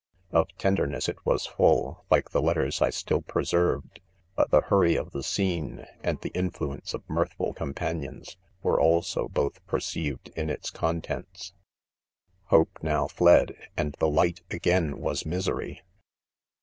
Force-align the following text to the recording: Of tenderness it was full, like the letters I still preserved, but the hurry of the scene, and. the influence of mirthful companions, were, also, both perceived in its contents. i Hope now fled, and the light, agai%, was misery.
Of 0.31 0.47
tenderness 0.57 1.07
it 1.07 1.23
was 1.27 1.45
full, 1.45 2.05
like 2.09 2.31
the 2.31 2.41
letters 2.41 2.81
I 2.81 2.89
still 2.89 3.21
preserved, 3.21 3.99
but 4.35 4.49
the 4.49 4.61
hurry 4.61 4.95
of 4.95 5.11
the 5.11 5.21
scene, 5.21 5.85
and. 6.03 6.19
the 6.19 6.29
influence 6.31 6.95
of 6.95 7.07
mirthful 7.07 7.53
companions, 7.53 8.35
were, 8.63 8.81
also, 8.81 9.27
both 9.27 9.63
perceived 9.67 10.29
in 10.29 10.49
its 10.49 10.71
contents. 10.71 11.53
i 11.53 12.49
Hope 12.49 12.79
now 12.81 13.07
fled, 13.09 13.53
and 13.77 13.93
the 13.99 14.09
light, 14.09 14.41
agai%, 14.49 14.95
was 14.95 15.23
misery. 15.23 15.83